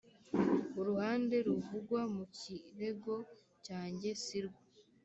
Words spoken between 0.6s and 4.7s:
uruhande ruvugwa mu kirego cyanjye sirwo